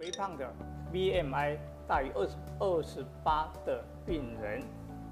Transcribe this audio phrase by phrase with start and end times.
[0.00, 0.50] 肥胖的
[0.90, 4.62] BMI 大于二十二十八的病人，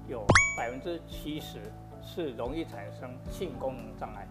[0.07, 0.25] 有
[0.57, 1.59] 百分之七十
[2.01, 4.27] 是容易产生性功能障碍。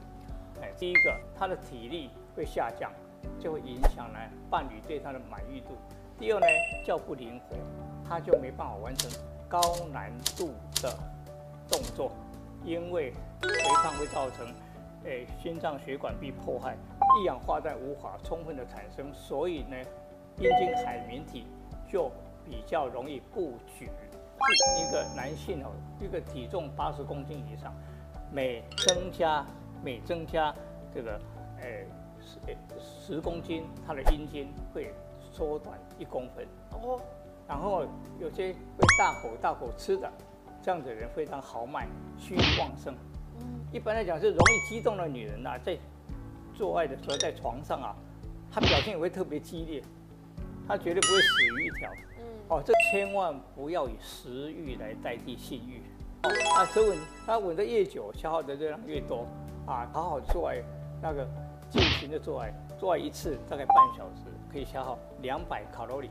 [0.61, 2.91] 哎，第一个，他的体力会下降，
[3.39, 4.19] 就会影响呢
[4.51, 5.77] 伴侣对他的满意度。
[6.19, 6.47] 第二呢，
[6.85, 7.57] 较不灵活，
[8.05, 9.09] 他就没办法完成
[9.49, 9.61] 高
[9.93, 10.53] 难度
[10.83, 10.93] 的
[11.69, 12.11] 动作，
[12.65, 13.49] 因为肥
[13.85, 14.45] 胖会造成，
[15.05, 16.77] 哎，心脏血管壁破坏，
[17.21, 19.77] 一氧化氮无法充分的产生，所以呢。
[20.39, 21.47] 阴茎海绵体
[21.91, 22.11] 就
[22.45, 23.91] 比较容易不举。
[24.79, 25.71] 一个男性哦，
[26.01, 27.75] 一个体重八十公斤以上，
[28.33, 29.45] 每增加
[29.83, 30.55] 每增加
[30.95, 31.21] 这个
[31.61, 31.87] 诶
[32.21, 32.39] 十
[32.79, 34.95] 十公斤，他的阴茎会
[35.33, 37.01] 缩短一公分哦。
[37.49, 37.85] 然后
[38.21, 40.09] 有些会大口大口吃的，
[40.63, 42.95] 这样子的人非常豪迈，虚旺盛。
[43.41, 45.77] 嗯，一般来讲是容易激动的女人呐，在
[46.55, 47.97] 做爱的时候在床上啊，
[48.53, 49.83] 她表现也会特别激烈。
[50.69, 51.91] 他绝对不会死于一条。
[52.19, 55.83] 嗯，哦，这千万不要以食欲来代替性欲。
[56.23, 59.27] 哦，啊，舌吻，它吻的越久，消耗的热量越多。
[59.67, 60.63] 啊，好好做爱，
[61.03, 61.27] 那个
[61.71, 66.11] 尽情的做爱，做爱一次大概半小时，可以消耗两百卡路里。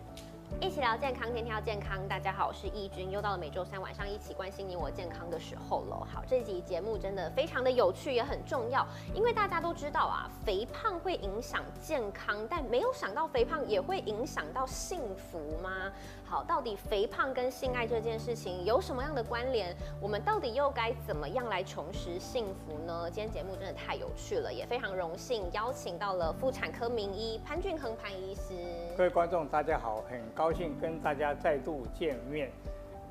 [0.61, 2.07] 一起聊健康，天天要健康。
[2.07, 6.07] 大家好，我是易君，又到了每周三晚上一起关心你我健康的时候了。
[6.11, 15.91] 好，这集节目真的非常的有趣，也很重要，因为大家都知道啊，肥胖会影响健康，但没有想到肥胖也会影响到幸福吗？
[16.29, 19.73] 好，到底肥胖跟性爱这件事情有什么样的关联？
[20.01, 23.09] 我们到底又该怎么样来重拾幸福呢？
[23.09, 28.53] 今天节目真的太有趣了，也非常荣幸邀请到了妇产科名医潘俊恒潘医师。
[28.97, 32.51] 各位观众，大家好，很高兴跟大家再度见面。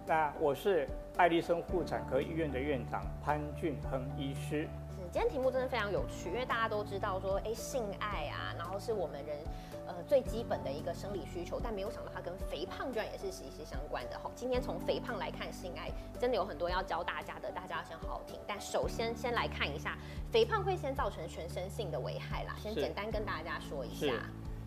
[0.06, 0.86] 那我是
[1.16, 4.68] 爱丽生妇产科医院的院长潘俊亨医师。
[5.16, 9.38] 是，今天题目真的非常有趣，因为大家都知道说，哎，性爱啊，然后是我们人
[9.86, 14.18] 呃最基本的一个生理需求，但没有想到它跟肥胖居然也是息息相关的。
[14.18, 18.38] 好，今天从肥胖来看性爱，真的有很多要教大家的，大家要先好好听。
[18.46, 19.96] 但首先先来看一下，
[20.30, 24.12] 肥胖会先造成全身性的危害啦，先简单跟大家说一下。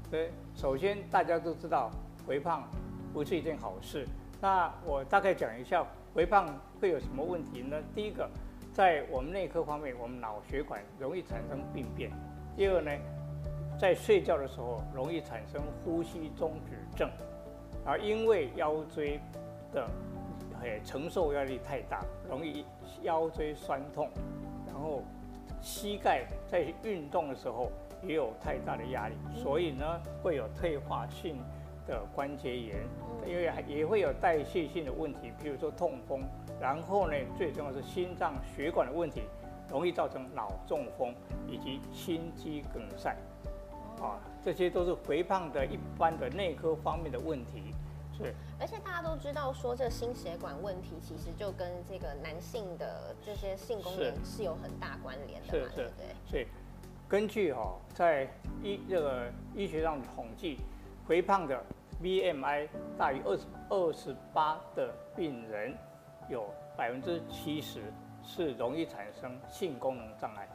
[0.09, 1.91] 对，首先大家都知道
[2.25, 2.67] 肥胖
[3.13, 4.03] 不是一件好事。
[4.41, 5.85] 那我大概讲一下
[6.15, 7.77] 肥胖会有什么问题呢？
[7.93, 8.27] 第一个，
[8.79, 12.09] 在我们内科方面，我们脑血管容易产生病变；
[12.55, 12.89] 第二呢，
[13.77, 17.11] 在睡觉的时候容易产生呼吸中止症，
[17.83, 19.19] 而因为腰椎
[19.73, 19.85] 的
[20.61, 22.65] 诶承受压力太大，容易
[23.01, 24.09] 腰椎酸痛，
[24.65, 25.03] 然后
[25.59, 27.69] 膝盖在运动的时候。
[28.01, 31.35] 也有太大的压力，所以呢会有退化性
[31.85, 32.77] 的关节炎，
[33.27, 36.21] 因为也会有代谢性的问题，比如说痛风，
[36.59, 39.23] 然后呢最重要是心脏血管的问题，
[39.69, 41.13] 容易造成脑中风
[41.47, 43.15] 以及心肌梗塞，
[44.01, 47.73] 啊，这些都是肥胖的一般的内科方面的问题。
[48.17, 55.91] 是，而且大家都知道说这心血管问题其实就跟这个男性的这些性功能是有很大关联的嘛，对不
[56.29, 56.47] 对？
[57.07, 58.27] 根据哈，在
[58.61, 60.57] 医这个医学上统计，
[61.07, 61.63] 肥胖的
[62.03, 62.67] BMI
[62.97, 65.73] 大于二十二十八的病人，
[66.29, 66.45] 有
[66.77, 67.91] 百分之七十
[68.23, 70.47] 是容易产生性功能障碍。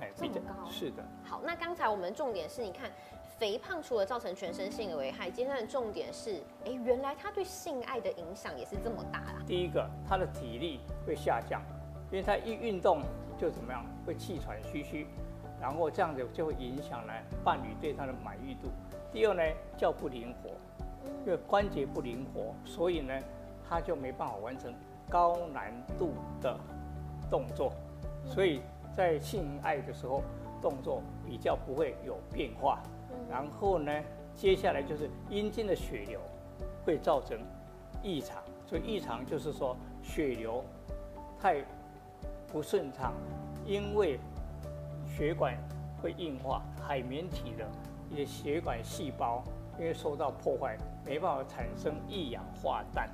[0.00, 0.68] 哎，比较高。
[0.70, 1.02] 是的。
[1.24, 2.90] 好，那刚才我们重点是你看，
[3.38, 9.42] 肥胖除了造成全身性的危害，今天的重点是，哎，原来它对性爱的影响也是这么大啊。
[9.46, 11.62] 第一个，他的体力会下降，
[12.10, 13.00] 因为他一运动
[13.38, 15.06] 就怎么样，会气喘吁吁。
[15.58, 18.68] 然后这样子就会影响呢伴侣对他的满意度。
[19.10, 19.42] 第二呢，
[19.78, 20.50] 较不灵活，
[21.24, 23.18] 因为关节不灵活，所以呢，
[23.66, 24.74] 他就没办法完成
[25.08, 26.58] 高难度的
[27.30, 27.72] 动作。
[28.24, 28.60] 所以
[28.94, 30.22] 在性爱的时候，
[30.60, 32.82] 动作比较不会有变化。
[33.30, 33.92] 然后呢，
[34.34, 36.20] 接下来就是阴茎的血流
[36.84, 37.38] 会造成
[38.02, 38.42] 异常。
[38.66, 40.64] 所以异常就是说血流
[41.40, 41.64] 太
[42.52, 43.12] 不顺畅，
[43.64, 44.18] 因为。
[45.08, 45.56] 血管
[46.02, 47.64] 会硬化，海绵体的
[48.10, 49.42] 一些血管细胞
[49.78, 50.76] 因为受到破坏，
[51.06, 53.08] 没办法产生一氧化氮，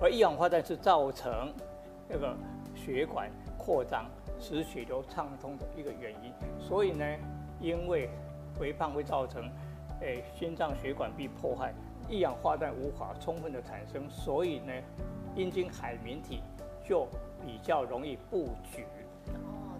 [0.00, 1.52] 而一氧化氮是造成
[2.08, 2.34] 那个
[2.74, 4.06] 血管扩张、
[4.40, 6.32] 使血流畅通的一个原因。
[6.58, 7.04] 所以呢，
[7.60, 8.08] 因为
[8.58, 9.50] 肥胖会造成
[10.00, 11.74] 诶心脏血管壁破坏，
[12.08, 14.72] 一氧化氮无法充分的产生，所以呢，
[15.36, 16.40] 阴茎海绵体
[16.82, 17.06] 就
[17.44, 18.86] 比较容易不举。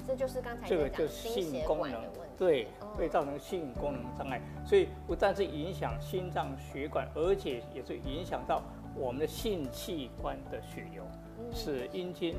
[0.06, 2.02] 这就是刚才这个就是性功能
[2.37, 2.66] 对，
[2.96, 8.62] 会造成性功能障碍，所以不但是影响心脏血管，而且也是影响到
[9.00, 11.02] 我们的性器官的血流，
[11.50, 12.37] 使阴茎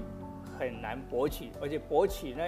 [0.59, 2.43] 很难勃起，而且勃起呢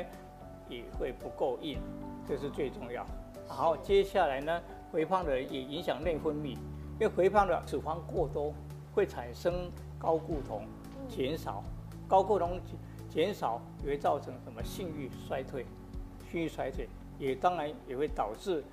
[0.69, 1.79] 也会不够硬，
[2.27, 3.03] 这是最重要。
[3.47, 4.61] 然后接下来呢，
[4.91, 6.51] 肥胖的人也影响内分泌，
[6.99, 8.53] 因为肥胖的脂肪过多
[8.93, 10.67] 会产生高固酮
[11.09, 11.63] 减少，
[12.07, 12.59] 高固酮
[13.09, 15.65] 减少也会造成什么性欲衰退，
[16.31, 16.87] 性欲衰退
[17.17, 18.63] 也当然也会导致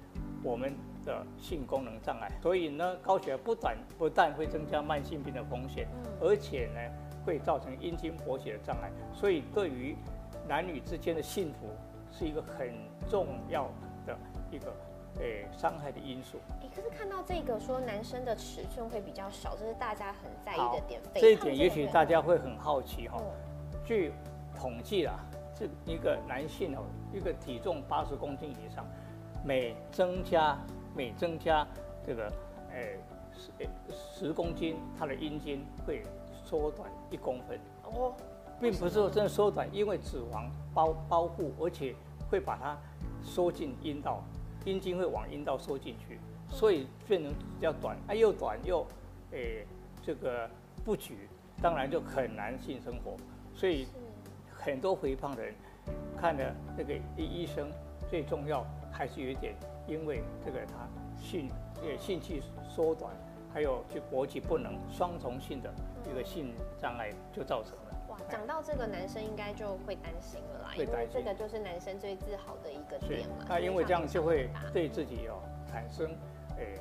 [0.43, 0.75] 我们
[1.05, 2.31] 的性功能障碍。
[2.43, 5.87] 所以呢，高血压不但不但会增加慢性病的风险，
[6.21, 6.81] 而且呢
[7.25, 8.91] 会造成阴茎勃起的障碍。
[9.13, 9.97] 所以对于
[10.49, 11.69] 男女之间的幸福
[12.11, 12.75] 是一个很
[13.09, 13.71] 重要
[14.07, 14.17] 的
[14.51, 14.73] 一个
[15.21, 16.39] 诶伤害的因素。
[16.61, 21.01] 诶，可是看到这个说男生的尺寸会比较少，这是大家很在意的点。
[21.15, 23.21] 这一点也许大家会很好奇哈。
[23.85, 24.13] 据
[24.57, 25.19] 统计啊，
[25.55, 26.83] 这一个男性哦，
[27.13, 28.87] 一个体重八十公斤以上，
[29.45, 30.59] 每增加
[30.95, 31.67] 每增加
[32.07, 32.33] 这个
[32.73, 32.99] 诶
[33.35, 33.51] 十
[33.91, 36.03] 十公斤，它的阴茎会
[36.45, 38.15] 缩短一公分哦。
[38.61, 40.45] 并不是说真的缩短，因为脂肪
[40.75, 41.95] 包包覆，而且
[42.31, 42.79] 会把它
[43.23, 44.23] 缩进阴道，
[44.67, 46.19] 阴茎会往阴道缩进去，
[46.51, 48.87] 所以变成比较短，啊又短又，
[49.31, 49.65] 诶
[50.03, 50.47] 这个
[50.85, 51.27] 不举，
[51.63, 53.17] 当然就很难性生活，
[53.55, 53.87] 所以
[54.55, 55.55] 很多肥胖的人
[56.21, 57.67] 看了这个医医生，
[58.11, 59.55] 最重要还是有一点，
[59.91, 60.89] 因为这个他
[61.21, 61.51] 性
[61.83, 63.13] 呃性器缩短，
[63.53, 65.69] 还有就勃起不能，双重性的
[66.09, 68.07] 一个性障碍就造成了。
[68.09, 73.45] 哇讲到这个，男生应该就会担心了啦，因为这个就是男生最自豪的一个点嘛。
[73.49, 76.09] 那因为这样就会对自己哦产生
[76.57, 76.79] 诶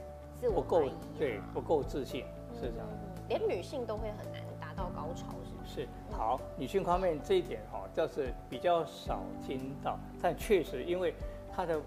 [0.54, 0.84] 不够
[1.18, 2.24] 对不够自信，
[2.54, 2.88] 是这样。
[3.28, 5.82] 连女性都会很难达到高潮，是不是？
[5.82, 5.88] 是。
[6.12, 11.14] 好，女性方面这一点哈，就是比较少听到，但确实因为
[11.52, 11.80] 她的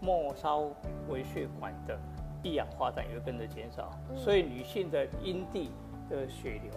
[0.00, 0.70] 末梢
[1.08, 1.98] 微血管的
[2.42, 5.70] 一氧化氮也会跟着减少，所以女性的阴蒂
[6.08, 6.72] 的血流。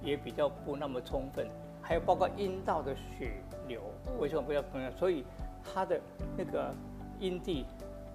[0.00, 1.48] 也比较不那么充分，
[1.82, 3.32] 还有包括阴道的血
[3.66, 3.82] 流
[4.20, 4.92] 为什么比较充分？
[4.92, 5.24] 所以
[5.64, 6.00] 它的
[6.36, 6.72] 那个
[7.18, 7.66] 阴蒂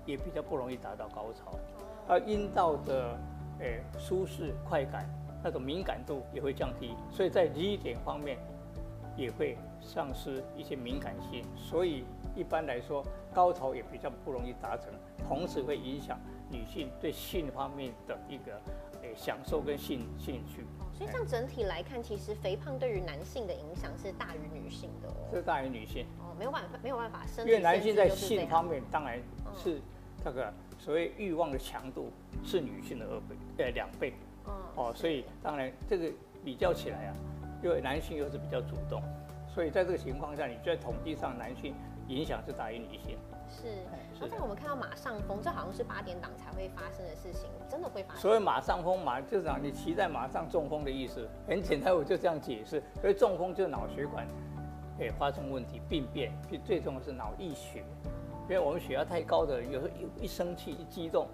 [0.05, 1.51] 也比较不容易达到高潮，
[2.07, 3.17] 而阴道的
[3.59, 5.05] 诶舒适快感
[5.43, 8.37] 那种敏感度也会降低，所以在一点方面
[9.17, 13.03] 也会丧失一些敏感性，所以一般来说
[13.33, 14.93] 高潮也比较不容易达成，
[15.27, 16.19] 同时会影响
[16.49, 18.53] 女性对性方面的一个
[19.01, 20.65] 诶享受跟兴兴趣。
[20.95, 25.13] 所以，像整体来看，其实肥胖对于男性的影响是大于女性的哦。
[25.33, 27.45] 是大于女性哦，没有办法，没有办法生。
[27.45, 29.19] 因为男性在性方面，当然
[29.55, 29.81] 是
[30.23, 32.11] 这个所谓欲望的强度
[32.43, 34.13] 是女性的二倍，呃，两倍。
[34.45, 34.53] 嗯。
[34.75, 36.11] 哦，所以当然这个
[36.45, 37.15] 比较起来啊，
[37.63, 39.01] 因为男性又是比较主动，
[39.47, 41.73] 所以在这个情况下，你在统计上，男性
[42.07, 43.17] 影响是大于女性。
[43.49, 43.67] 是，
[44.19, 48.21] 刚才我们看到马上风，这好像是八点档才会发生的事情，真的会发生。
[48.21, 52.81] 所以马上风，马就是讲你骑在马上中风的意思，很简单，我就这样解释。
[52.99, 54.27] 所以中风就是脑血管
[54.99, 57.83] 诶发生问题，病变，最最重要是脑溢血。
[58.43, 61.27] 因为我们血压太高的人，有时候一一生气一激动，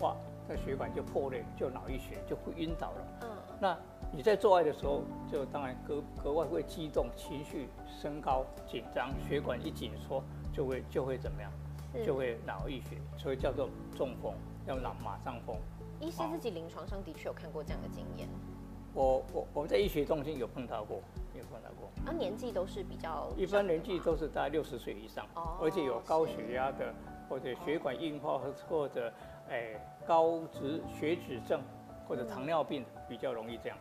[0.00, 0.16] 哇，
[0.48, 3.06] 那血管就破裂，就脑溢血，就会晕倒了。
[3.22, 3.28] 嗯。
[3.60, 3.78] 那
[4.16, 7.68] 你在做爱的时候，就当然格格外会激动，情绪
[8.00, 10.22] 升高、紧张，血管一紧缩，
[10.52, 11.50] 就会就会怎么样？
[12.06, 14.32] 就会脑溢血，所以叫做中风，
[14.66, 15.56] 要脑马上风。
[15.98, 18.28] 医师自己临床上的确有看过这样的经验。
[18.92, 21.02] 我我我们在医学中心有碰到过，
[21.36, 21.90] 有碰到过。
[22.06, 25.26] 啊，年纪都是比较一般年纪都是在六十岁以上，
[25.60, 26.94] 而且有高血压的，
[27.28, 29.12] 或者血管硬化或或者
[29.48, 31.60] 诶高脂血脂症
[32.06, 33.76] 或者糖尿病比较容易这样。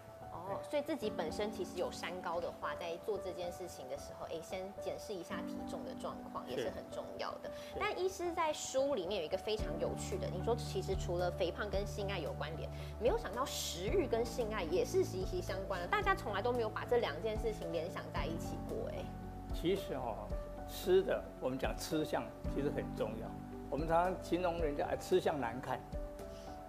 [0.46, 7.50] 哦，所以自己本身其实有三高的话，在做这件事情的时候，哎，先检视一下体重的状况也是很重要的。
[7.80, 12.70] 但医师在书里面有一个非常有趣的，你说其实除了肥胖跟性爱有关联，
[13.00, 15.88] 没有想到食欲跟性爱也是息息相关的。
[15.88, 19.06] 大家从来都没有把这两件事情联想在一起过，哎。
[19.54, 20.28] 其实哦，
[20.68, 22.22] 吃的我们讲吃相
[22.54, 23.28] 其实很重要。
[23.70, 25.80] 我们常常形容人家吃相难看，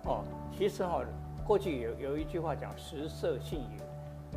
[0.04, 0.25] 哦，
[0.57, 1.02] 其实哈。
[1.46, 3.78] 过去有有一句话讲“食色性也”，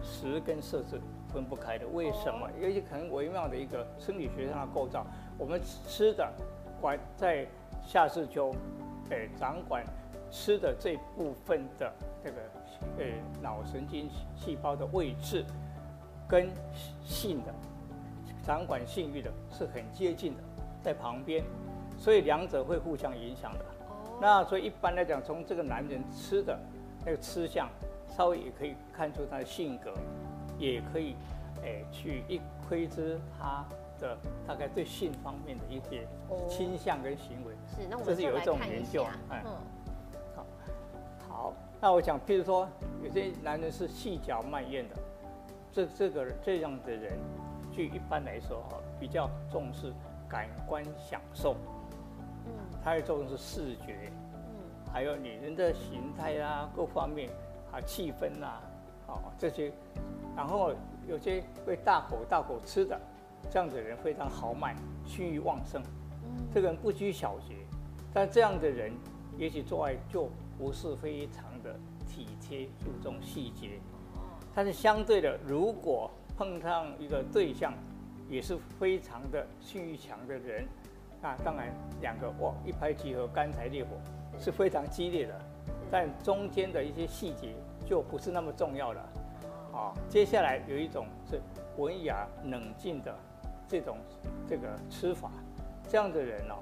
[0.04, 1.00] 食跟色是
[1.32, 1.88] 分不开的。
[1.88, 2.50] 为什么？
[2.62, 5.06] 有些很微妙的一个生理学上的构造。
[5.38, 6.30] 我们吃的
[6.82, 7.48] 管在
[7.82, 8.54] 下视丘，
[9.10, 9.86] 诶，掌管
[10.30, 12.38] 吃的这部分的这个
[12.98, 15.46] 诶脑神经细胞的位置，
[16.28, 16.50] 跟
[17.06, 17.54] 性的
[18.44, 20.44] 掌管性欲的是很接近的，
[20.84, 21.42] 在旁边，
[21.98, 23.66] 所以两者会互相影响的。
[24.20, 26.60] 那所以一般来讲，从这个男人吃的。
[27.06, 27.70] 那个吃相，
[28.16, 29.94] 稍微也可以看出他的性格，
[30.58, 31.16] 也可以，
[31.64, 33.66] 诶，去一窥知他
[34.00, 36.08] 的大概对性方面的一些
[36.50, 37.54] 倾向跟行为。
[37.68, 39.10] 是，那我们就来看一下。
[39.30, 39.44] 嗯，
[40.36, 40.46] 好，
[41.28, 42.68] 好，那我想，譬如说，
[43.04, 44.96] 有些男人是细嚼慢咽的，
[45.72, 47.18] 这这个这样的人，
[47.72, 49.94] 据一般来说哈，比较重视
[50.28, 51.56] 感官享受，
[52.46, 52.52] 嗯，
[52.84, 54.12] 他也重视视觉。
[54.98, 57.30] 还有女人的形态啊，各方面
[57.72, 58.60] 啊，气氛呐，
[59.06, 59.72] 哦这些，
[60.36, 60.74] 然后
[61.08, 63.00] 有些会大口大口吃的，
[63.48, 64.76] 这样的人非常豪迈，
[65.06, 65.84] 性欲旺盛，
[66.52, 67.54] 这个人不拘小节，
[68.12, 68.92] 但这样的人
[69.38, 71.76] 也许做爱就不是非常的
[72.08, 73.80] 体贴，注重细节，
[74.56, 77.72] 但是相对的，如果碰上一个对象，
[78.28, 80.68] 也是非常的性欲强的人，
[81.22, 83.92] 那当然两个哇一拍即合，干柴烈火
[84.40, 85.34] 是非常激烈的，
[85.92, 87.54] 但中间的一些细节
[87.86, 89.02] 就不是那么重要了。
[89.74, 91.40] 啊，接下来有一种是
[91.78, 93.16] 文雅冷静的
[93.68, 93.98] 这种
[94.48, 95.32] 这个吃法，
[95.88, 96.58] 这样的人哦，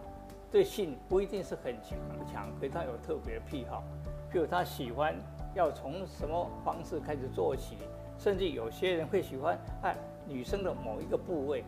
[0.52, 1.98] 对性不一定是很强
[2.32, 3.84] 强，可是他有特别癖好，
[4.32, 5.16] 比如他喜欢
[5.54, 7.78] 要从什么方式开始做起。
[8.18, 9.94] 甚至有些人会喜欢看
[10.26, 11.66] 女生的某一个部位，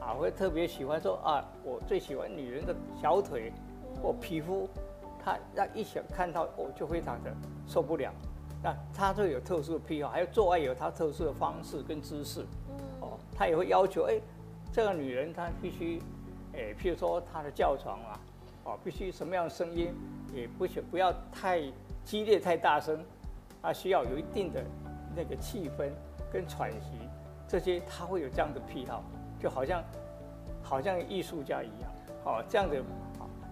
[0.00, 3.52] 啊，会特别喜欢说啊，我最喜欢女人的小腿
[4.02, 4.66] 或皮肤，
[5.24, 7.32] 他让一想看到我就非常的
[7.66, 8.12] 受不了。
[8.62, 12.44] 那他就有特殊的癖好，还有做爱有他特殊的方式跟姿势，
[13.00, 14.20] 哦，他也会要求哎，
[14.72, 16.02] 这个女人她必须，
[16.52, 18.20] 哎，譬如说她的叫床啊，
[18.64, 19.94] 哦，必须什么样的声音，
[20.34, 21.62] 也不许不要太
[22.04, 23.02] 激烈太大声，
[23.62, 24.62] 啊，需要有一定的。
[25.12, 25.90] 那个气氛
[26.32, 26.92] 跟喘息，
[27.48, 29.02] 这些他会有这样的癖好，
[29.40, 29.82] 就好像
[30.62, 31.90] 好像艺术家一样，
[32.24, 32.80] 哦这样的。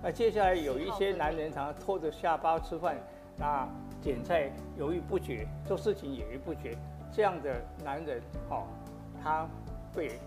[0.00, 2.96] 好，那接下来有一些男人常常拖着下巴吃饭，
[3.36, 3.68] 那
[4.02, 6.76] 点菜犹豫不决，做事情犹豫不决，
[7.12, 8.66] 这样的男人，哦，
[9.22, 9.46] 他
[9.94, 10.18] 会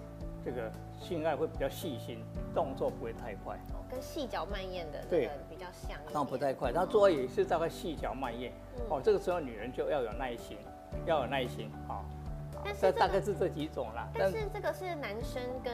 [0.44, 2.24] 这个性爱会比较细心，
[2.54, 3.58] 动作不会太快，
[3.90, 5.98] 跟细嚼慢咽的对比较像。
[6.14, 8.52] 那不太快，他做爱也是大概细嚼慢咽，
[8.90, 10.58] 哦，这个时候女人就要有耐心。
[11.06, 12.04] 要有耐心啊，
[12.80, 14.08] 这大概是这几种啦。
[14.14, 15.74] 但是这个是男生跟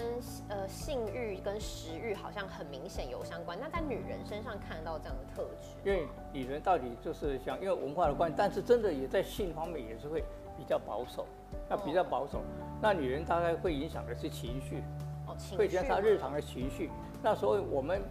[0.50, 5.70] 呃性欲跟食欲好像很明显有相关，那在女人身上看到这样的特质。
[5.84, 10.24] 因为女人到底就是像因为文化的关系，但是真的也在性方面也是会
[10.58, 11.26] 比较保守，
[11.70, 12.42] 那比较保守。
[12.82, 14.84] 那女人大概会影响的是情绪，
[15.28, 16.90] 哦，会影响她日常的情绪。
[17.22, 18.02] 那所以我们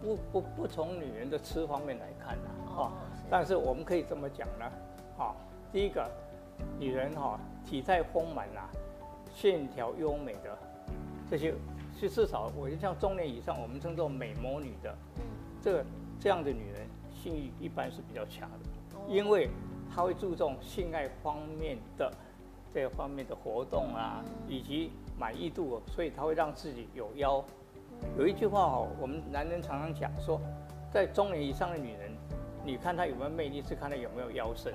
[0.00, 2.92] 不不不从女人的吃方面来看呢，哦，
[3.30, 4.64] 但是我们可以这么讲呢，
[5.18, 5.34] 啊，
[5.72, 6.08] 第一个。
[6.76, 8.70] 女人哈体态丰满啊，
[9.34, 10.56] 线条优美的，
[11.30, 11.52] 这些
[11.94, 14.96] 是至少我就像中年以上，我们称作美魔女的，
[15.60, 15.84] 这个
[16.18, 19.50] 这样的女人性欲一般是比较强的，因为
[19.94, 22.10] 她会注重性爱方面的
[22.72, 27.44] 这方面的活动啊，以及满意度，所以她会让自己有腰。
[28.16, 30.40] 有一句话哦，我们男人常常讲说，
[30.90, 32.12] 在中年以上的女人，
[32.64, 34.72] 你看她有没有魅力，是看她有没有腰身。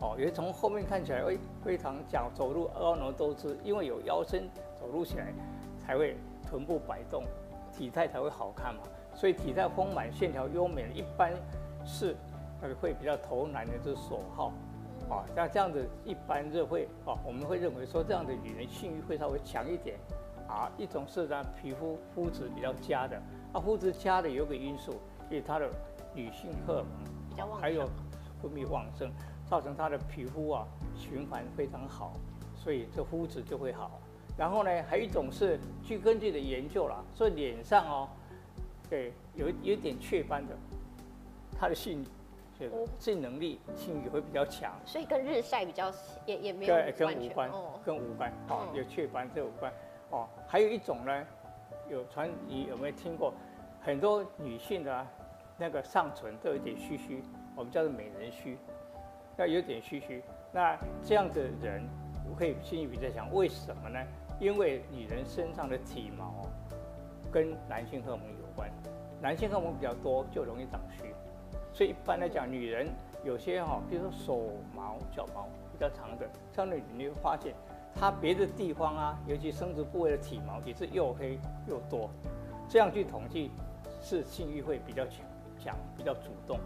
[0.00, 5.32] 哦，也从后面看起来，哎，非常讲走路婀娜多姿，因为有腰身，走路起来
[5.78, 6.16] 才会
[6.48, 7.22] 臀部摆动，
[7.70, 8.80] 体态才会好看嘛。
[9.14, 11.32] 所以体态丰满、线条优美的，一般
[11.84, 12.16] 是
[12.62, 14.52] 那个会比较投男人之所好。
[15.10, 19.98] 啊，像这样子一般就会，啊，我们会认为说这样的女人性欲会稍微强一点。
[20.48, 23.20] 啊，一种是呢皮肤肤质比较佳的，
[23.52, 24.92] 啊，肤质佳的有个因素，
[25.28, 25.68] 因为她的
[26.14, 27.86] 女性荷尔蒙比较旺还有
[28.40, 29.12] 分泌旺盛。
[29.50, 30.64] 造成他的皮肤啊
[30.96, 32.12] 循环非常好，
[32.54, 34.00] 所以这肤质就会好。
[34.38, 38.08] 然后呢，还有一种是据根据的研究了，说脸上哦，
[38.88, 40.54] 对，有有点雀斑的，
[41.58, 42.06] 他的性
[42.98, 44.72] 性能力性也会比较强。
[44.86, 45.92] 所以跟日晒比较
[46.24, 47.50] 也也没有跟无关，
[47.84, 49.72] 跟无关哦，有雀斑这无关
[50.10, 50.28] 哦。
[50.46, 51.26] 还有一种呢，
[51.90, 53.34] 有传你有没有听过？
[53.82, 55.06] 很多女性的
[55.58, 57.22] 那个上唇都有点虚虚，
[57.56, 58.56] 我们叫做美人须。
[59.40, 61.82] 要有点虚虚，那这样的人
[62.28, 63.98] 我可以心里比较想，为什么呢？
[64.38, 66.46] 因为女人身上的体毛
[67.32, 68.70] 跟男性荷尔蒙有关，
[69.20, 71.14] 男性荷尔蒙比较多就容易长虚，
[71.72, 72.86] 所以一般来讲，女人
[73.24, 77.54] 有些哈，比如说手毛、脚毛比较长的，这样的你会发现，
[77.94, 82.10] 她别的地方啊，尤其生殖部位的体毛也是又黑又多，
[82.68, 83.50] 这样去统计
[84.02, 85.24] 是性欲会比较强，
[85.58, 86.58] 强比较主动，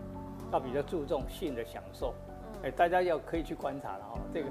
[0.53, 2.13] 要比较注重性的享受。
[2.65, 4.19] 哎，大家要可以去观察了哈。
[4.33, 4.49] 这个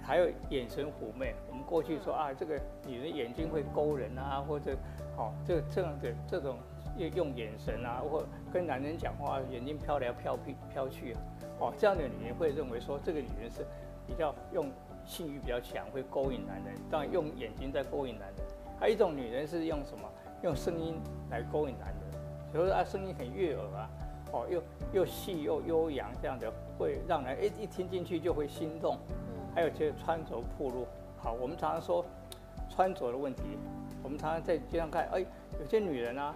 [0.00, 4.76] 还有眼神妩媚，我们过去说啊，这个女人眼睛会勾人啊，或者
[5.16, 6.56] 哦，这这样的这种
[6.96, 11.20] 用用眼神啊，或跟男人讲话眼睛飘来飘去飘去啊，
[11.58, 13.66] 哦，这样的女人会认为说这个女人是
[14.06, 14.70] 比较用
[15.04, 18.36] 性欲比较强，会勾引男人，当然用眼睛在勾引男人。
[18.78, 20.08] 还有一种女人是用什么？
[20.44, 20.94] 用声音
[21.30, 22.20] 来勾引男人，
[22.52, 23.90] 比如说啊，声音很悦耳啊。
[24.30, 24.62] 哦，又
[24.92, 28.96] 又细又悠扬，这样的会让人一一听进去就会心动。
[29.10, 30.86] 嗯，还有就是穿着暴露。
[31.18, 32.04] 好，我们常常说
[32.70, 33.42] 穿着的问题，
[34.02, 35.24] 我们常常在街上看，哎，
[35.58, 36.34] 有些女人啊，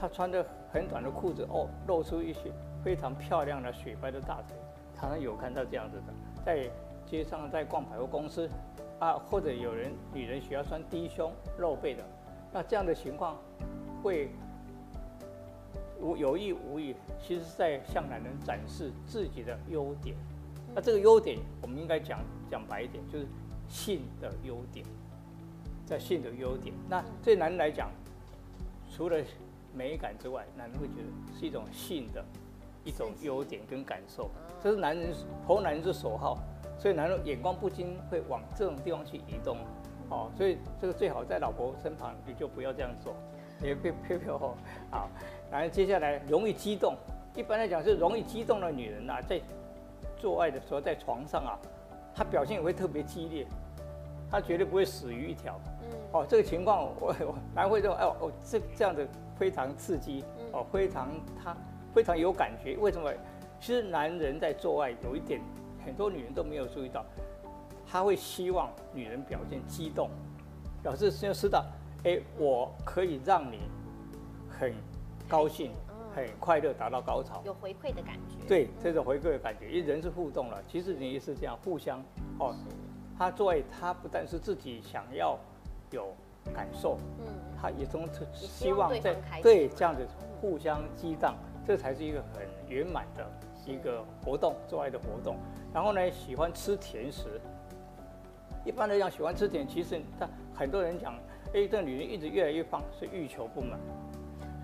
[0.00, 2.50] 她穿着很短的裤子，哦，露出一些
[2.82, 4.56] 非常漂亮的雪白的大腿，
[4.96, 6.12] 常常有看到这样子的，
[6.44, 6.68] 在
[7.06, 8.50] 街上在逛百货公司，
[8.98, 12.02] 啊，或者有人女人喜欢穿低胸露背的，
[12.52, 13.36] 那这样的情况
[14.02, 14.30] 会
[16.06, 20.14] 无有意无意，其实是在向男人展示自己的优点。
[20.72, 23.26] 那这个优点，我们应该讲讲白一点，就是
[23.68, 24.86] 性的优点，
[25.84, 26.72] 在性的优点。
[26.88, 27.90] 那对男人来讲，
[28.88, 29.18] 除了
[29.74, 32.24] 美感之外，男人会觉得是一种性的
[32.84, 34.30] 一种优点跟感受，
[34.62, 35.12] 这是男人
[35.44, 36.38] 投男人之所好，
[36.78, 39.58] 所以男人眼光不禁会往这种地方去移动。
[40.08, 43.12] 哦，所以这个最好在老婆身旁，你就不要这样做，
[43.58, 44.54] 你别别别哦。
[44.88, 45.10] 好，
[45.50, 46.94] 然后接下来容易激动，
[47.34, 49.40] 一般来讲是容易激动的女人呐，在
[50.16, 51.58] 做爱的时候，在床上啊，
[52.14, 53.46] 她表现也会特别激烈，
[54.30, 55.60] 她绝对不会死于一条。
[55.82, 55.88] 嗯。
[56.12, 59.06] 哦，这个情况我我男会说，哎哦，这这样子
[59.38, 61.08] 非常刺激，哦，非常
[61.42, 61.56] 他
[61.94, 62.76] 非常有感觉。
[62.76, 63.12] 为什么？
[63.58, 65.40] 其实男人在做爱有一点，
[65.84, 67.02] 很多女人都没有注意到，
[67.86, 70.10] 他会希望女人表现激动，
[70.82, 71.64] 表示要知道，
[72.04, 73.60] 哎，我可以让你
[74.46, 74.74] 很
[75.28, 75.72] 高兴。
[76.14, 78.42] 很快乐，达到高潮，有回馈的感觉。
[78.48, 80.62] 对，这种回馈的感觉，因为人是互动了。
[80.66, 82.02] 其实你也是这样，互相
[82.38, 82.56] 哦。
[83.18, 85.38] 他做爱他不但是自己想要
[85.90, 86.14] 有
[86.54, 87.26] 感受，嗯，
[87.60, 90.08] 他也从希望在对这样子
[90.40, 93.30] 互相激荡，这才是一个很圆满的
[93.66, 95.36] 一个活动，做爱的活动。
[95.74, 97.38] 然后呢，喜欢吃甜食。
[98.64, 101.14] 一般来讲，喜欢吃甜，其实他很多人讲，
[101.52, 103.78] 哎，这女人一直越来越胖，是欲求不满。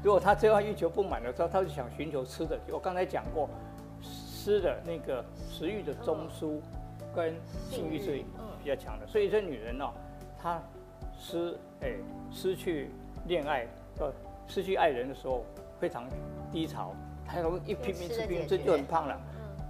[0.02, 2.58] 如果他这块欲求不满的时候，他就想寻求吃的。
[2.72, 3.48] 我刚才讲过，
[4.02, 6.58] 吃的那个食欲的中枢
[7.14, 7.32] 跟
[7.70, 8.16] 性欲是
[8.62, 9.06] 比较强的。
[9.06, 9.88] 所以这女人呢，
[10.40, 10.60] 她
[11.16, 11.92] 失哎
[12.32, 12.90] 失去
[13.28, 13.64] 恋爱
[14.00, 14.12] 呃
[14.48, 15.44] 失去爱人的时候
[15.78, 16.04] 非常
[16.50, 16.92] 低潮，
[17.24, 19.16] 她容易一拼命吃拼命吃就很胖了，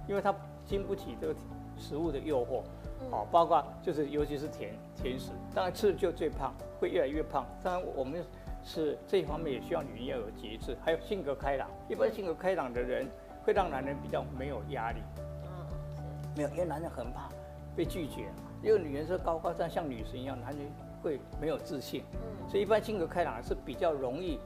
[0.09, 0.33] 因为她
[0.65, 1.35] 经不起这个
[1.77, 2.63] 食物的诱惑。
[3.11, 7.45] 好，包括就是尤其是甜甜食，当然吃了就最胖，会越来越胖。
[7.61, 8.25] 当然我们。
[8.63, 11.69] 是这一方面也需要女人要有节制，还有性格开朗。
[11.89, 13.07] 一般性格开朗的人
[13.43, 14.99] 会让男人比较没有压力。
[15.17, 16.01] 嗯，是。
[16.37, 17.29] 没有，因为男人很怕
[17.75, 18.27] 被拒绝，
[18.63, 20.65] 因为女人是高高在像女神一样，男人
[21.01, 22.03] 会没有自信。
[22.13, 22.49] 嗯。
[22.49, 24.39] 所以一般性格开朗是比较容易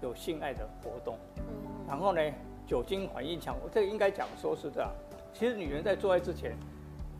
[0.00, 1.18] 有性爱的活动。
[1.38, 1.44] 嗯。
[1.88, 2.20] 然后呢，
[2.66, 4.90] 酒精反应强，我这个应该讲说是这样。
[5.34, 6.56] 其实女人在做爱之前，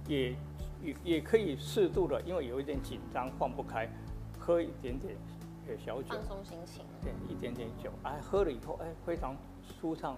[0.07, 0.31] 也
[0.83, 3.89] 也也可以适度的，因为有一点紧张放不开，
[4.39, 5.17] 喝一点点。
[5.77, 6.09] 小酒。
[6.15, 10.17] 放松心情，对，一点点酒，哎，喝了以后，哎，非常舒畅，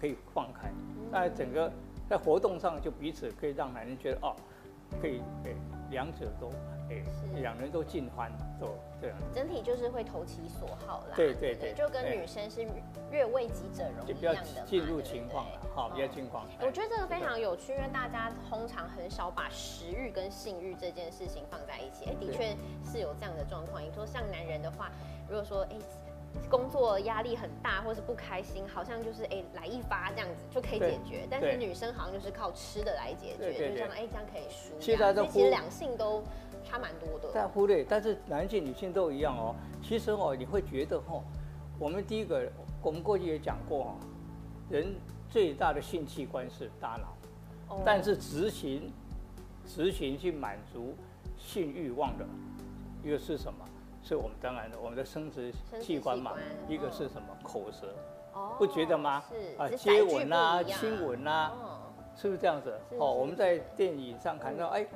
[0.00, 0.70] 可以放开。
[1.10, 1.72] 那整个
[2.08, 4.34] 在活动上就彼此可以让男人觉得哦，
[5.00, 5.54] 可以，哎，
[5.90, 6.50] 两者都，
[6.90, 7.02] 哎，
[7.40, 9.16] 两人都尽欢，都这样。
[9.34, 11.14] 整体就是会投其所好啦。
[11.16, 12.66] 对对对，就跟女生是
[13.10, 16.44] 越为己者容一样的进入情况了，好，比较情况。
[16.60, 22.10] 我觉得这个非常有趣，因为大家通常很少把食欲跟性欲这件事情放在一起。
[22.10, 23.80] 哎，的确是有这样的状况。
[23.82, 24.90] 你说像男人的话，
[25.28, 25.76] 如果说哎。
[26.48, 31.26] 工作压力很大，或是不开心，好像就是哎来一发这样子就可以解决。
[31.28, 35.26] 但是女生好像就是靠吃的来解决，就像哎这样可以舒压。
[35.26, 36.22] 其实两性都
[36.64, 37.30] 差蛮多的。
[37.32, 39.54] 在忽略，但是男性女性都一样哦。
[39.82, 41.22] 其实哦，你会觉得哦，
[41.78, 42.50] 我们第一个，
[42.82, 43.94] 我们过去也讲过哦，
[44.68, 44.94] 人
[45.28, 48.92] 最大的性器官是大脑，但是执行
[49.66, 50.94] 执行去满足
[51.38, 52.24] 性欲望的
[53.02, 53.66] 一个是什么？
[54.02, 56.32] 是我们当然的，我们的生殖器官嘛，
[56.66, 57.94] 一个是什么口舌，
[58.56, 59.22] 不觉得吗？
[59.28, 61.52] 是啊，接吻啊，亲吻啊，
[62.16, 62.72] 是不是这样子？
[62.98, 64.86] 哦，我们在电影上看到，哎，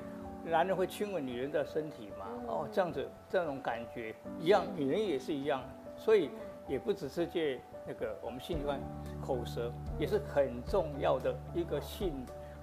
[0.44, 2.26] 男人会亲吻女人的身体嘛？
[2.46, 5.62] 哦，这样子这种感觉一样，女人也是一样，
[5.96, 6.30] 所以
[6.68, 8.78] 也不只是借那个我们性器官，
[9.22, 12.12] 口舌也是很重要的一个性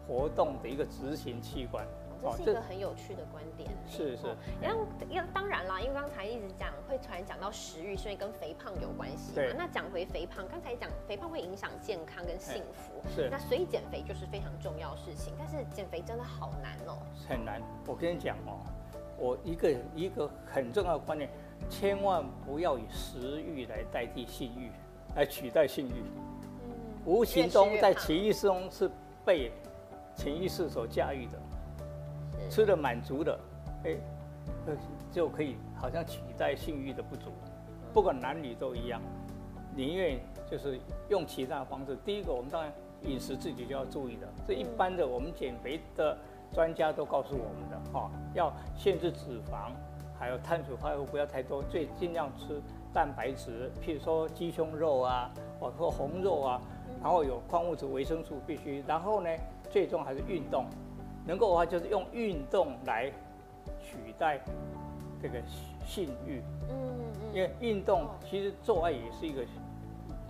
[0.08, 1.86] 活动的一个执行器官。
[2.22, 4.36] 这是一个很有趣的观点，是是。
[4.62, 9.46] 然后要当然啦，因为刚才一直讲会突然讲到食欲，所以跟肥胖有关系嘛。
[9.58, 13.30] 那讲回肥胖，刚才讲肥胖会影响健康跟幸福，是。
[13.30, 17.00] 那所以减肥就是非常重要事情，但是减肥真的好难哦。
[17.28, 18.60] 很难，我跟你讲哦，
[19.18, 21.30] 我一个一个很重要的观念，
[21.70, 24.72] 千万不要以食欲来代替性欲，
[25.16, 26.04] 来取代性欲。
[26.66, 26.72] 嗯。
[27.06, 28.90] 无形中在潜意识中是
[29.26, 29.52] 被
[30.16, 31.40] 潜意识所驾驭的。
[32.50, 33.40] 吃的满足的，
[33.84, 33.96] 哎，
[35.12, 37.32] 就可以好像取代性欲的不足，
[37.94, 39.02] 不管男女都一样，
[39.76, 41.98] 宁愿就是用其他的方式。
[42.06, 42.72] 第一个，我们当然
[43.04, 46.18] 饮食自己就要注意的，这一般的我们减肥的
[46.54, 49.72] 专家都告诉我们的，哈，要限制脂肪，
[50.20, 52.62] 还有碳水化合物不要太多，最尽量吃
[52.94, 56.62] 蛋白质，譬如说鸡胸肉啊，或者说红肉啊，
[57.02, 59.30] 然后有矿物质、维生素必须，然后呢，
[59.70, 60.66] 最终还是运动，
[61.32, 63.10] 能够的话就是用运动来
[63.80, 64.38] 取代
[65.22, 65.42] 这个
[65.86, 66.76] 性欲，嗯
[67.22, 69.42] 嗯，因为运动其实做爱也是一个，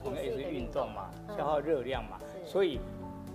[0.04, 2.80] 同样也是运动嘛，消耗热量嘛，所以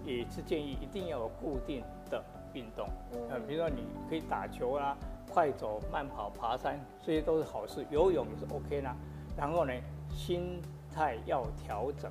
[0.05, 2.22] 也是建议一定要有固定的
[2.55, 2.88] 运动，
[3.33, 4.96] 嗯，比如说你可以打球啦。
[5.29, 7.85] 快走、慢跑、爬山，这些都是好事。
[7.90, 8.96] 游泳也是 OK 啦。
[9.37, 9.72] 然后呢，
[10.09, 10.62] 心
[10.94, 12.11] 态要调整，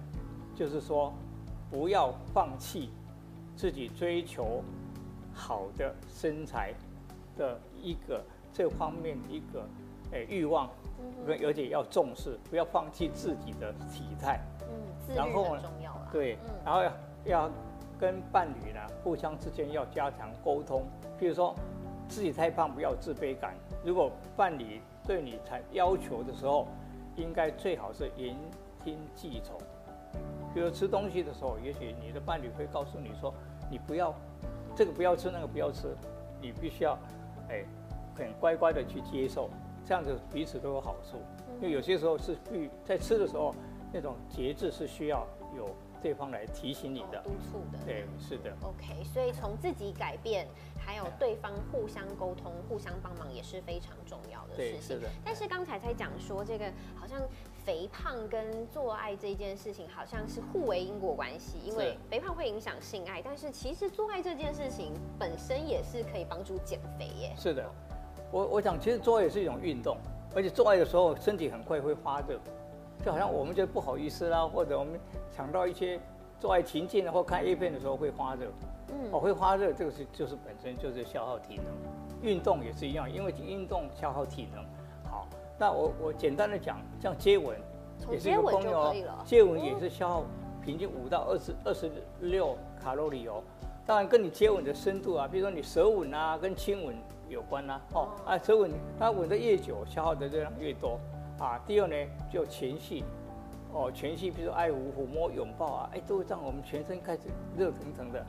[0.54, 1.14] 就是说，
[1.72, 2.90] 不要放弃
[3.56, 4.62] 自己追求
[5.36, 6.74] 好的身材
[7.38, 9.68] 的一个这方面一个
[10.14, 10.70] 诶欲望，
[11.28, 14.40] 而且要重视，不要放弃自己的体态。
[14.62, 16.10] 嗯，然后重要啊。
[16.12, 16.92] 对，然后要
[17.26, 17.52] 要
[18.00, 20.84] 跟伴侣呢，互相之间要加强沟通，
[21.20, 21.54] 比如说。
[22.08, 23.56] 自己太胖不要自卑感。
[23.84, 26.68] 如果伴侣对你才要求的时候，
[27.16, 28.36] 应该最好是言
[28.84, 29.58] 听计从。
[30.54, 33.34] 比如吃东西的时候，也许你的伴侣会告诉你说
[33.72, 34.14] ：“你不要
[34.76, 35.88] 这个不要吃，那个不要吃。”
[36.42, 36.98] 你必须要
[37.50, 37.64] 哎
[38.16, 39.50] 很乖乖的去接受，
[39.86, 41.18] 这样子彼此都有好处。
[41.56, 43.56] 因为有些时候是必在吃的时候，
[43.92, 45.26] 那种节制是需要
[45.58, 45.66] 有。
[46.02, 48.52] 对方来提醒你的，督促的，对，是的。
[48.62, 54.82] OK，所以从自己改变，还有对方互相沟通、互相帮忙，也是非常重要的事情。
[54.82, 55.10] 是的。
[55.24, 57.22] 但是刚才在讲说，这个好像
[57.66, 67.34] 肥胖跟做爱这件事情，好像是互为因果关系，因为肥胖会影响性爱，但是其实做爱这件事情本身也是可以帮助减肥耶。
[67.38, 67.68] 是的，
[68.32, 69.98] 我我想其实做爱也是一种运动，
[70.36, 72.40] 而且做爱的时候身体很快会发热。
[73.06, 76.00] 就好像我们就不好意思啦，或者我们想到一些
[76.40, 78.48] 做爱情境或看 A 片的时候会发热，
[78.90, 81.66] 嗯，哦会发热，这个是就是本身就是消耗体能，
[82.24, 84.66] 运动也是一样，因为运动消耗体能。
[85.08, 85.28] 好，
[85.60, 87.56] 那我我简单的讲，像接吻
[88.10, 88.92] 也是一个功能哦，
[89.24, 90.24] 接吻也是消耗
[90.64, 91.92] 平均五到二十二十
[92.22, 93.44] 六卡路里哦。
[93.86, 96.96] 当然跟你接吻的深度啊，比如说你舌吻啊，跟亲吻
[97.30, 98.10] 有关呐，哦。
[98.26, 101.00] 啊舌吻它吻的越久，消耗的热量越多。
[101.38, 101.96] 啊，第二呢，
[102.32, 103.04] 就情绪，
[103.74, 107.24] 哦，情绪，比如说爱抚、抚摸、拥抱啊，哎，都会让我们全身开始
[107.58, 108.26] 热腾腾的，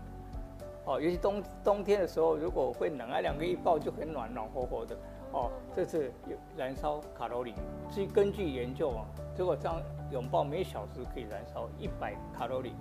[0.85, 4.97] 哦，尤其冬冬天的时候，如果会冷啊，两个一抱就很暖暖和和的，
[5.33, 7.55] 哦，这是有燃烧卡路里。
[7.92, 9.07] 至于根据研究啊，
[9.38, 12.75] 如果这样拥抱每小时可以燃烧一百卡路里，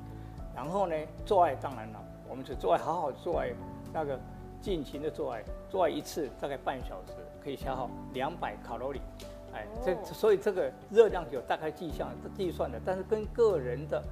[0.55, 3.51] 然后呢，做爱当然了，我们是做爱好好做爱，
[3.93, 4.19] 那个
[4.59, 8.99] 尽情的做爱，做爱一次大概半小时可以消耗两百卡路里。
[9.55, 14.03] 哎，这所以这个热量有大概计项计算的，但是跟个人的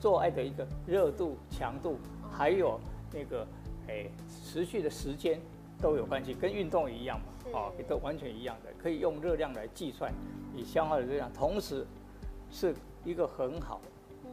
[0.00, 1.98] 做爱的一个热度、强度，
[2.32, 2.80] 还有
[3.12, 3.46] 那个
[3.86, 4.06] 哎
[4.42, 5.38] 持续的时间
[5.78, 10.10] 都有关系，跟运动一样嘛，哦，都完全一样的，可以用热量来计算
[10.54, 11.86] 你消耗的热量，同时
[12.50, 12.74] 是
[13.04, 13.82] 一个很好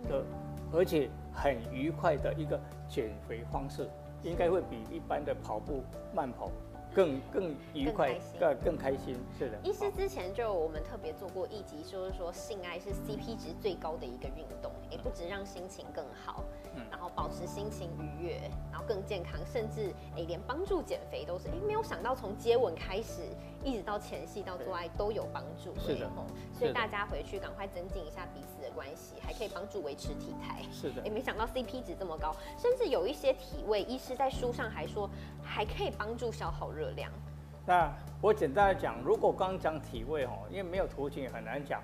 [0.07, 0.23] 的，
[0.71, 3.89] 而且很愉快的一个减肥方式，
[4.23, 6.49] 应该会比一般的跑步慢跑。
[6.95, 9.57] 更更愉快，更更开心，是的。
[9.63, 16.45] 医师之前就我们特别做过一集，说说性爱是 CP 值最高的一个运动，也不止让心情更好，
[16.89, 23.23] 然后保持心情愉悦，然后更健康，甚至哎连帮助减肥都是哎没有想到从接吻开始，
[23.65, 26.09] 一直到前戏到做爱都有帮助，是的。
[26.57, 30.61] 所以大家回去赶快增进一下彼此的关系，还可以帮助维持体态。
[30.71, 31.01] 是的。
[31.03, 35.09] 也没想到 CP 值这么高，甚至有一些体位，医师在书上还说
[35.43, 36.85] 还可以帮助消耗热。
[36.91, 37.11] 量。
[37.65, 41.81] 那我简单的讲，如果刚讲体位哦，因为没有图形很难讲。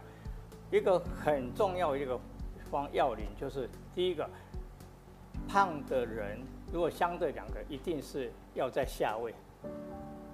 [0.69, 2.17] 一个很重要一个
[2.69, 4.29] 方要领就是，第一个，
[5.49, 6.39] 胖的人
[6.71, 9.33] 如果相对两个，一定是要在下位。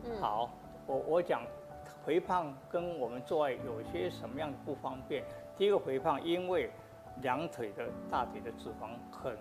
[0.04, 0.22] 嗯。
[0.22, 0.52] 好，
[0.88, 1.44] 我我讲
[2.04, 5.24] 肥胖跟我们做爱有些什么样的不方便？
[5.56, 6.72] 第一个肥胖，因为
[7.22, 9.38] 两腿的大腿的脂肪很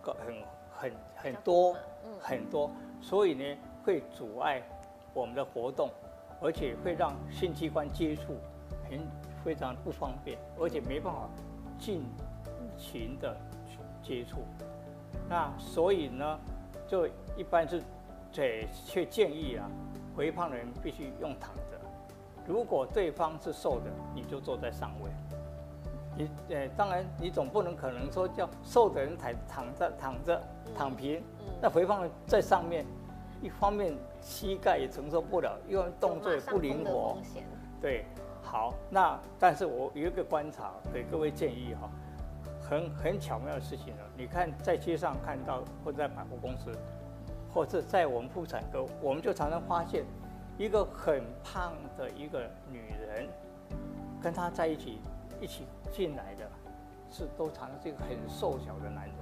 [0.00, 0.36] 高很
[0.70, 1.74] 很很多
[2.20, 3.56] 很多，所以呢。
[3.82, 4.62] 会阻碍
[5.14, 5.88] 我们的活动，
[6.38, 8.36] 而且会让性器官接触
[8.90, 9.00] 很
[9.42, 11.26] 非常不方便，而且没办法
[11.78, 12.04] 尽
[12.76, 13.34] 情的
[14.02, 14.44] 接触。
[15.30, 16.38] 那所以呢，
[16.86, 17.06] 就
[17.38, 17.82] 一般是
[18.30, 19.66] 这却建议啊，
[20.20, 21.80] 肥胖的人必须用躺着。
[22.46, 25.10] 如果对方是瘦的，你就坐在上位。
[26.14, 30.42] 你呃，当然你总不能可能说叫瘦的人躺躺着躺着
[30.76, 31.22] 躺平，
[31.58, 32.84] 那肥胖的在上面。
[33.40, 37.16] 一方面膝盖也承受不了，因为动作也不灵活。
[37.80, 38.04] 对，
[38.42, 41.88] 好，那但是我有一个观察，给各位建议哈，
[42.60, 44.02] 很很巧妙的事情呢。
[44.18, 46.70] 你看在街上看到，或者在百货公司，
[47.52, 50.04] 或者在我们妇产科，我们就常常发现，
[50.56, 53.28] 一个很胖的一个女人，
[54.22, 54.98] 跟她在一起
[55.40, 56.48] 一起进来的，
[57.10, 59.14] 是都常常是一个很瘦小的男人，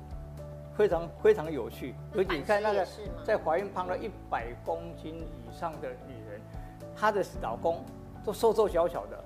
[0.76, 1.94] 非常非常有趣。
[2.14, 2.86] 尤其你看那个
[3.24, 6.40] 在怀孕胖了一百公斤以上的女人，
[6.94, 7.82] 她的老公
[8.24, 9.24] 都瘦瘦小小的，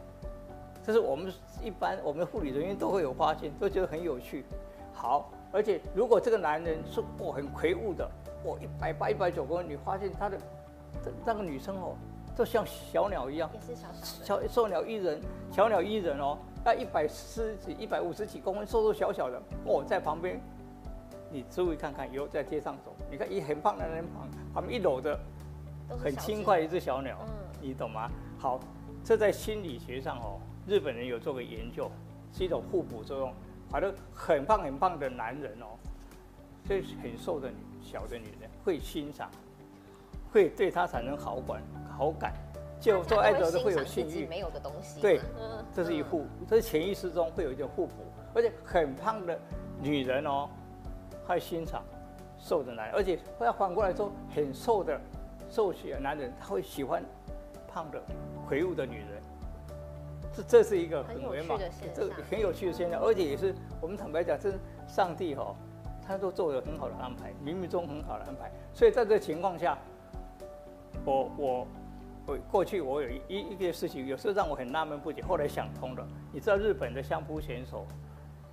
[0.84, 4.44] 这是我们一般我们护理人员都会有发现，都觉得很有趣。
[4.92, 8.08] 好，而且如果这个男人是哦很魁梧的，
[8.44, 10.38] 哦一百八一百九公分，你发现他的
[11.02, 11.94] 这那个女生哦。
[12.34, 16.38] 就像小鸟一样，也是小小小小鸟依人，小鸟依人哦。
[16.64, 20.40] 那一百四几、一百五十几公分，瘦瘦小小的哦，在旁边，
[21.30, 25.20] 你注意看看，以后在街上走，你看一很胖的人旁旁边一搂着，
[26.02, 27.28] 很轻快一只小鸟，嗯
[27.60, 28.10] 你懂吗？
[28.38, 28.58] 好，
[29.04, 31.90] 这在心理学上哦，日本人有做过研究，
[32.32, 33.34] 是一种互补作用。
[33.68, 35.76] 反正很胖很胖的男人哦，
[36.66, 39.30] 这很瘦的女小的女人会欣赏，
[40.32, 41.62] 会对他产生好感。
[41.98, 42.32] 好感，
[42.80, 45.00] 就做爱者都会有性欲，没有的东西。
[45.00, 45.20] 对，
[45.74, 47.92] 这是一互，这是潜意识中会有一点互补。
[48.34, 49.38] 而且很胖的
[49.80, 50.48] 女人哦，
[51.26, 51.84] 会欣赏
[52.38, 54.98] 瘦的男人，而且要反过来说，很瘦的
[55.50, 57.04] 瘦小男人他会喜欢
[57.68, 58.02] 胖的
[58.48, 59.22] 魁梧的女人。
[60.34, 65.54] 这这是一个很有趣的现象，这很有趣的现象，而且也是我们坦白讲，这是上帝哈，
[66.06, 68.50] 他都做了很好的安排，冥冥中很好的安排。
[68.74, 69.78] 所以在这情况下，
[71.04, 71.66] 我我。
[72.24, 76.06] 我过去我有一一个事情，有时候让我很纳闷不解，后来想通了。
[76.32, 77.84] 你知道日本的相扑选手，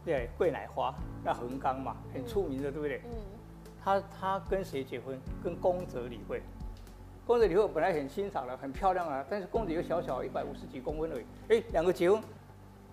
[0.03, 0.91] 对桂乃花，
[1.23, 2.99] 那横纲嘛，很出名的，对不对？
[3.05, 3.11] 嗯。
[3.79, 5.21] 他他跟谁结婚？
[5.43, 6.41] 跟宫泽理惠。
[7.27, 11.25] 宫泽理惠本来很欣赏的，很漂亮啊，但是宫泽又小小一百五十几公分而已。
[11.49, 12.19] 哎，两个结婚，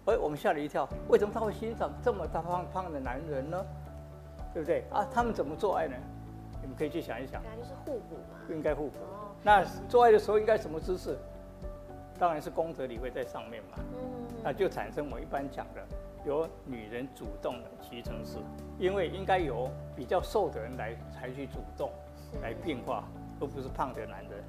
[0.05, 3.64] 哎，我们吓了一跳，为什么他会欣赏这么大胖胖的男人呢？
[4.57, 4.83] 对不对？
[4.90, 5.95] 啊，他们怎么做爱呢？
[6.62, 7.42] 你们可以去想一想。
[7.45, 8.38] 应该就是互补嘛。
[8.49, 8.97] 应该互补。
[9.42, 11.14] 那做爱的时候应该什么姿势？
[12.19, 13.77] 当然是宫泽理会在上面嘛。
[13.77, 14.27] 嗯。
[14.42, 15.87] 那就产生我一般讲的，
[16.25, 18.38] 由女人主动的骑乘式，
[18.79, 21.90] 因为应该由比较瘦的人来采取主动
[22.40, 23.05] 来变化，
[23.38, 24.42] 而不是胖的男人。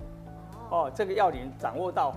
[0.71, 0.89] 哦。
[0.95, 2.15] 这个要领掌握到，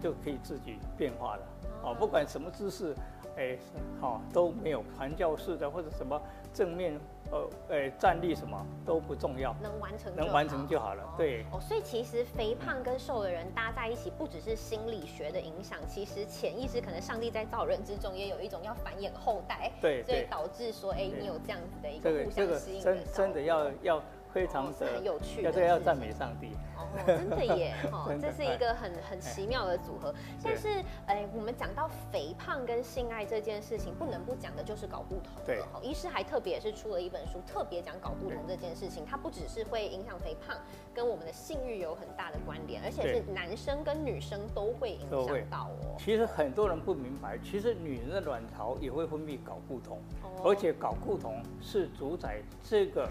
[0.00, 1.42] 就可以自己变化了。
[1.82, 1.92] 哦。
[1.98, 2.94] 不管什么姿势，
[3.36, 3.58] 哎，
[4.00, 6.22] 好都没有传教式的或者什么
[6.54, 7.00] 正面。
[7.32, 11.02] 呃，呃，站立什么都不重要，能完成能完成就好了。
[11.16, 24.02] 对，哦，所以其实肥胖跟瘦的人搭在一起，不只是心理学的影响，其实潜意识可能上帝在造人之中也有一种要繁衍后代，对，所以导致说，哎，你有这样子的一个互相吸引的真真的要要。
[24.32, 30.14] 非常的很有趣，要对要赞美上帝哦，真的耶， 哈，这是一个很很奇妙的组合。
[30.42, 30.68] 但是，
[31.06, 35.44] 哎，我们讲到肥胖跟性爱这件事情，不能不讲的就是睾固酮。
[35.44, 39.04] 对，医师还特别是出了一本书，特别讲睾固酮这件事情。
[39.04, 40.56] 它不只是会影响肥胖，
[40.94, 45.96] 跟我们的性欲有很大的关联，而且是男生跟女生都会影响到哦。
[45.98, 50.00] 其实很多人不明白，其实女人的卵巢也会分泌睾固酮，
[50.42, 53.06] 而且睾固酮是主宰这个。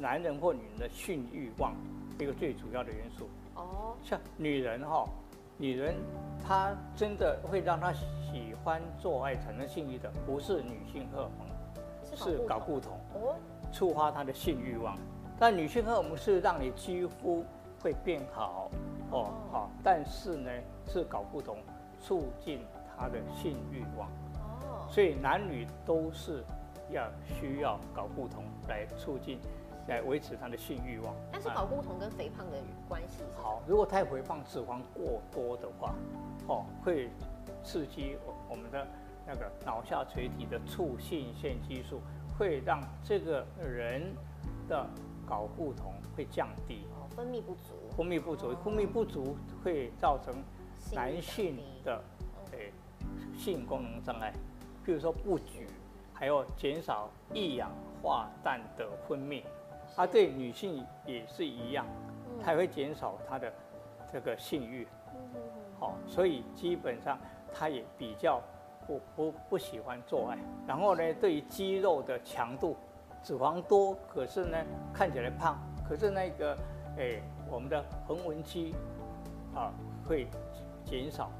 [0.00, 1.74] 男人或女人的性欲望
[2.18, 3.28] 一个最主要的元素。
[3.54, 5.06] 哦，像女人哈，
[5.58, 5.94] 女人
[6.42, 12.98] 她真的会让她喜欢做爱产生性欲的，不是女性荷尔蒙，是搞不同。
[13.12, 13.36] 哦，
[13.70, 14.96] 触发她的性欲望。
[15.38, 17.44] 但女性荷尔蒙是让你肌肤
[17.82, 18.70] 会变好
[19.10, 19.30] 哦。
[19.52, 20.50] 好，但是呢
[20.86, 21.58] 是搞不同
[22.00, 22.60] 促进
[22.96, 24.08] 她的性欲望。
[24.08, 26.42] 哦，所以男女都是
[26.90, 29.38] 要需要搞不同来促进。
[29.88, 33.62] 来维持他的性欲望，但是睾固酮跟肥胖的关系好。
[33.66, 35.94] 如果太肥胖、脂肪过多的话，
[36.46, 37.08] 哦，会
[37.64, 38.16] 刺激
[38.48, 38.86] 我们的
[39.26, 42.00] 那个脑下垂体的促性腺激素，
[42.38, 44.14] 会让这个人
[44.68, 44.86] 的
[45.28, 50.34] 睾固酮会降低，哦，分泌不足，分泌不足，分泌不足会造成
[50.92, 52.02] 男性的
[52.52, 52.72] 诶
[53.36, 54.32] 性功能障碍，
[54.86, 55.66] 譬如说不举，
[56.14, 57.70] 还有减少一氧
[58.02, 59.42] 化氮的分泌。
[60.00, 61.84] 它对女性也是一样，
[62.42, 63.52] 它会减少她的
[64.10, 64.88] 这个性欲，
[65.78, 67.18] 好，所以基本上
[67.52, 68.40] 她也比较
[68.86, 70.38] 不不不喜欢做爱。
[70.66, 72.78] 然后呢，对于肌肉的强度，
[73.22, 74.56] 脂肪多，可是呢
[74.90, 76.56] 看起来胖，可是那个
[76.96, 78.74] 哎我们的横纹肌
[79.54, 79.70] 啊
[80.08, 80.26] 会
[80.82, 81.30] 减少，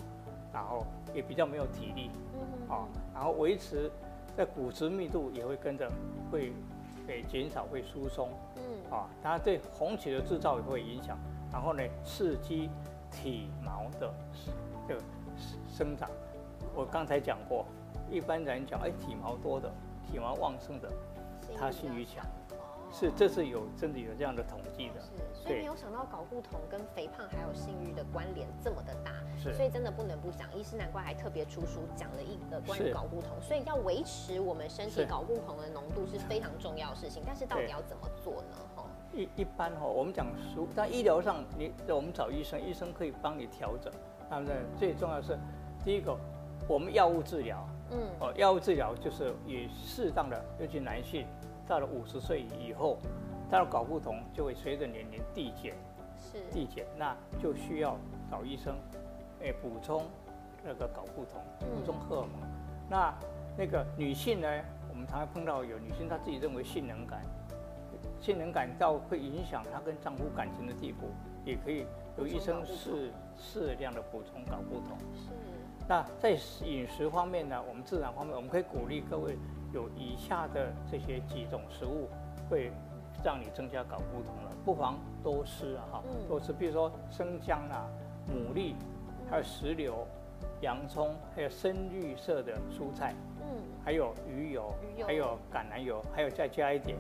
[0.52, 2.10] 然后也比较没有体力，
[2.68, 3.90] 啊，然后维持
[4.36, 5.90] 在骨质密度也会跟着
[6.30, 6.52] 会。
[7.10, 11.18] 给减少会疏松，嗯啊，它对红曲的制造也会影响，
[11.50, 12.70] 然后呢，刺激
[13.10, 14.14] 体毛的
[14.86, 15.02] 这个
[15.68, 16.08] 生长。
[16.72, 17.66] 我刚才讲过，
[18.08, 19.68] 一般人讲，哎，体毛多的、
[20.06, 20.88] 体毛旺盛的，
[21.58, 22.24] 他性欲强，
[22.92, 25.00] 是这是有真的有这样的统计的。
[25.00, 30.52] 是，所以没有想到睾固酮跟肥胖还有性欲的关联这么的大，是所以真的不能不讲。
[30.54, 37.22] 医师难怪还特别出书讲了一个关于是睾固酮，所以要维持我们身体是睾固酮的浓度是非常重要的事情。
[37.24, 38.56] 但是到底要怎么做呢？
[38.76, 43.92] 哈，一一般哈、我们讲书，但医疗上你我们找医生，医生可以帮你调整。
[44.28, 45.38] 那么呢，最重要的是，
[45.84, 46.16] 第一个，
[46.68, 51.26] 我们药物治疗，嗯，哦，药物治疗就是以适当的，尤其男性
[51.66, 52.98] 到了五十岁以后，
[53.50, 55.74] 他的睾固酮就会随着年龄递减，
[56.18, 57.96] 是，递减，那就需要
[58.30, 58.76] 找医生，
[59.42, 60.02] 哎，补充
[60.64, 62.40] 那个睾固酮，嗯补充荷尔蒙。
[62.88, 63.14] 那
[63.56, 64.48] 那个女性呢，
[64.88, 67.22] 我们常常碰到有女性她自己认为性能感，
[68.20, 71.08] 性能感到会影响她跟丈夫感情的地步，
[71.44, 71.86] 也可以
[72.18, 74.98] 有医生适适量的补充睾固酮。
[75.14, 75.30] 是，
[75.88, 76.30] 那在
[76.64, 79.36] 饮食方面呢，我们自然方面，我们可以鼓励各位
[79.72, 82.08] 有以下的这些几种食物，
[82.48, 82.72] 会
[83.24, 87.88] 让你增加睾固酮了，不妨多吃啊哈嗯，多吃，比如说生姜啊、
[88.28, 88.74] 牡蛎，
[89.30, 90.06] 还有石榴、
[90.60, 96.98] 洋葱，还有深绿色的蔬菜，嗯，还有鱼油鱼油，还有橄榄油，还有再加一点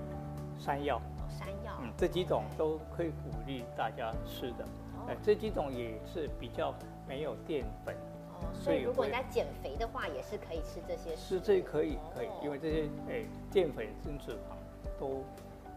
[0.58, 4.64] 山药，哦山药，嗯，这几种都可以鼓励大家吃的。
[4.64, 6.74] 哦哎，这几种也是比较
[7.08, 7.96] 没有淀粉。
[8.42, 14.56] 哦，所以如果你在减肥的话，也是可以吃这些是这可以可以哦，因为这些哎淀粉跟脂肪
[14.98, 15.24] 都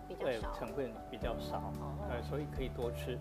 [0.07, 0.49] 比较少。
[0.49, 3.17] 呃成分比较少，哦呃，所以可以多吃。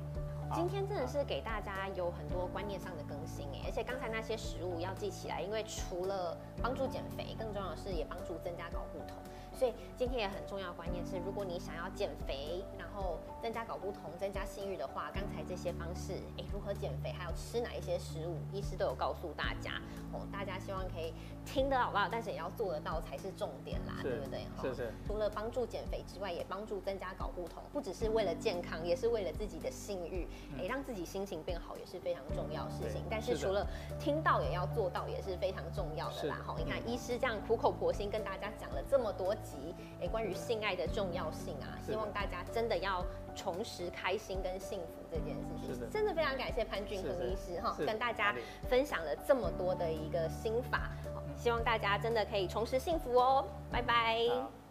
[0.55, 9.17] 今天真的是给大家有很多观念上的更新哎，而且刚才那些食物要记起来，因为除了帮助减肥，更重要的是也帮助增加睾固酮。
[9.55, 19.81] 所以今天也很重要的观念是，如果你想要减肥，然后增加睾固酮、增加性欲的话，刚才这些方式，哎，如何减肥，还有吃哪一些食物，医师都有告诉大家
[20.13, 20.27] 哦。
[20.33, 21.13] 大家希望可以
[21.45, 24.41] 听得到，但是也要做得到才是重点啦，对不对？
[24.57, 30.27] 哈是是除了帮助减肥之外，也帮助增加睾固酮，不只是为了健康，也是为了自己的性欲，
[30.59, 33.03] 哎、让自己心情变好也是非常重要的事情。
[33.11, 33.67] 但是除了
[34.01, 36.37] 听到，也要做到，也是非常重要的啦。
[36.37, 45.81] 是哈，你看医师这样苦口婆心跟大家讲了这么多集，诶、关于性爱的重要性啊，希望大家真的要重拾开心跟幸福这件事情。
[45.81, 48.35] 的真的非常感谢潘俊是是亨医师哈，跟大家
[48.69, 53.45] 分享了这么多的一个心法，好希望大家真的可以重拾幸福哦。
[53.71, 54.27] 拜拜。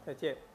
[0.05, 0.33] 再见。
[0.33, 0.50] 嗯